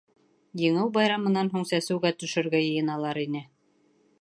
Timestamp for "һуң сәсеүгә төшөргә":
1.53-2.63